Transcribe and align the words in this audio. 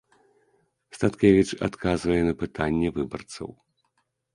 Статкевіч 0.97 1.49
адказвае 1.69 2.19
на 2.31 2.37
пытанні 2.43 2.87
выбарцаў. 3.01 3.49